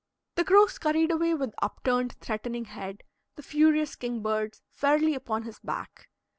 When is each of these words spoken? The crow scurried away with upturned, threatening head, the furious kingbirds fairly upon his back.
The 0.33 0.43
crow 0.43 0.65
scurried 0.65 1.11
away 1.11 1.35
with 1.35 1.53
upturned, 1.61 2.13
threatening 2.13 2.65
head, 2.65 3.03
the 3.35 3.43
furious 3.43 3.95
kingbirds 3.95 4.63
fairly 4.71 5.13
upon 5.13 5.43
his 5.43 5.59
back. 5.59 6.09